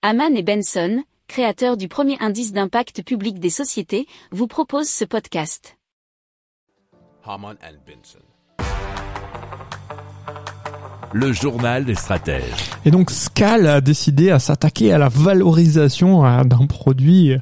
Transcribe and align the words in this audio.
Haman 0.00 0.36
et 0.36 0.44
Benson, 0.44 1.02
créateurs 1.26 1.76
du 1.76 1.88
premier 1.88 2.16
indice 2.20 2.52
d'impact 2.52 3.02
public 3.02 3.40
des 3.40 3.50
sociétés, 3.50 4.06
vous 4.30 4.46
proposent 4.46 4.88
ce 4.88 5.04
podcast. 5.04 5.76
Haman 7.24 7.56
and 7.64 7.78
Benson. 7.84 8.20
Le 11.12 11.32
journal 11.32 11.84
des 11.84 11.96
stratèges. 11.96 12.70
Et 12.84 12.92
donc 12.92 13.10
Scal 13.10 13.66
a 13.66 13.80
décidé 13.80 14.30
à 14.30 14.38
s'attaquer 14.38 14.92
à 14.92 14.98
la 14.98 15.08
valorisation 15.08 16.22
d'un 16.44 16.66
produit 16.66 17.32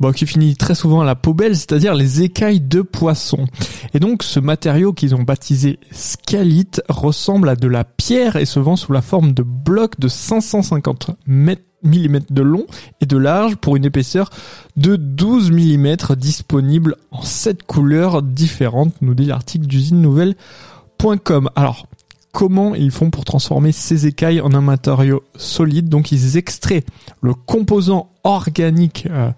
bon, 0.00 0.12
qui 0.12 0.24
finit 0.24 0.56
très 0.56 0.74
souvent 0.74 1.02
à 1.02 1.04
la 1.04 1.14
poubelle, 1.14 1.54
c'est-à-dire 1.54 1.94
les 1.94 2.22
écailles 2.22 2.62
de 2.62 2.80
poisson. 2.80 3.44
Et 3.92 4.00
donc 4.00 4.22
ce 4.22 4.40
matériau 4.40 4.94
qu'ils 4.94 5.14
ont 5.14 5.24
baptisé 5.24 5.78
scalite 5.90 6.80
ressemble 6.88 7.50
à 7.50 7.54
de 7.54 7.68
la 7.68 7.84
pierre 7.84 8.36
et 8.36 8.46
se 8.46 8.60
vend 8.60 8.76
sous 8.76 8.92
la 8.92 9.02
forme 9.02 9.34
de 9.34 9.42
blocs 9.42 10.00
de 10.00 10.08
550 10.08 11.10
mètres 11.26 11.64
mm 11.82 12.18
de 12.30 12.42
long 12.42 12.66
et 13.00 13.06
de 13.06 13.16
large 13.16 13.56
pour 13.56 13.76
une 13.76 13.84
épaisseur 13.84 14.30
de 14.76 14.96
12 14.96 15.50
mm 15.50 15.96
disponible 16.16 16.96
en 17.10 17.22
7 17.22 17.62
couleurs 17.64 18.22
différentes, 18.22 18.94
nous 19.00 19.14
dit 19.14 19.26
l'article 19.26 19.66
d'usine 19.66 20.00
nouvelle.com. 20.00 21.50
Alors, 21.56 21.86
comment 22.32 22.74
ils 22.74 22.90
font 22.90 23.10
pour 23.10 23.24
transformer 23.24 23.72
ces 23.72 24.06
écailles 24.06 24.40
en 24.40 24.52
un 24.54 24.60
matériau 24.60 25.22
solide? 25.36 25.88
Donc 25.88 26.10
ils 26.10 26.36
extraient 26.36 26.84
le 27.20 27.34
composant 27.34 28.10
organique 28.24 29.06
euh, 29.10 29.30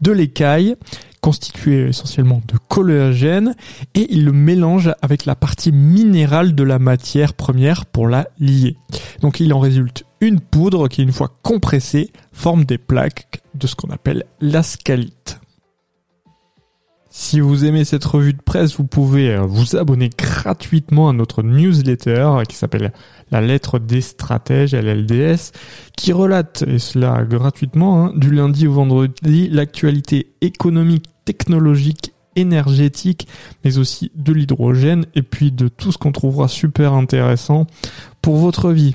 de 0.00 0.12
l'écaille, 0.12 0.76
constitué 1.20 1.88
essentiellement 1.88 2.42
de 2.46 2.58
collagène, 2.68 3.54
et 3.94 4.12
ils 4.12 4.24
le 4.24 4.32
mélangent 4.32 4.94
avec 5.02 5.24
la 5.24 5.34
partie 5.34 5.72
minérale 5.72 6.54
de 6.54 6.62
la 6.62 6.78
matière 6.78 7.34
première 7.34 7.86
pour 7.86 8.08
la 8.08 8.28
lier. 8.38 8.76
Donc 9.20 9.40
il 9.40 9.52
en 9.54 9.60
résulte 9.60 10.04
une 10.22 10.40
poudre 10.40 10.88
qui, 10.88 11.02
une 11.02 11.12
fois 11.12 11.32
compressée, 11.42 12.10
forme 12.32 12.64
des 12.64 12.78
plaques 12.78 13.42
de 13.54 13.66
ce 13.66 13.74
qu'on 13.74 13.90
appelle 13.90 14.24
l'ascalite. 14.40 15.40
Si 17.10 17.40
vous 17.40 17.66
aimez 17.66 17.84
cette 17.84 18.04
revue 18.04 18.32
de 18.32 18.40
presse, 18.40 18.76
vous 18.76 18.86
pouvez 18.86 19.34
euh, 19.34 19.42
vous 19.42 19.76
abonner 19.76 20.08
gratuitement 20.16 21.10
à 21.10 21.12
notre 21.12 21.42
newsletter 21.42 22.10
euh, 22.10 22.44
qui 22.44 22.56
s'appelle 22.56 22.92
La 23.30 23.42
lettre 23.42 23.78
des 23.78 24.00
stratèges, 24.00 24.74
LLDS, 24.74 25.52
qui 25.94 26.14
relate, 26.14 26.64
et 26.66 26.78
cela 26.78 27.22
gratuitement, 27.24 28.06
hein, 28.06 28.12
du 28.16 28.30
lundi 28.30 28.66
au 28.66 28.72
vendredi, 28.72 29.48
l'actualité 29.50 30.32
économique, 30.40 31.04
technologique, 31.26 32.14
énergétique, 32.34 33.28
mais 33.62 33.76
aussi 33.76 34.10
de 34.14 34.32
l'hydrogène, 34.32 35.04
et 35.14 35.22
puis 35.22 35.52
de 35.52 35.68
tout 35.68 35.92
ce 35.92 35.98
qu'on 35.98 36.12
trouvera 36.12 36.48
super 36.48 36.94
intéressant 36.94 37.66
pour 38.22 38.36
votre 38.36 38.70
vie. 38.72 38.94